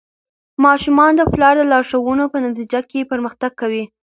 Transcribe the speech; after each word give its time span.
ماشومان 0.65 1.11
د 1.15 1.21
پلار 1.33 1.53
د 1.59 1.63
لارښوونو 1.71 2.25
په 2.33 2.37
نتیجه 2.45 2.79
کې 2.89 3.07
پرمختګ 3.11 3.51
کوي. 3.61 3.83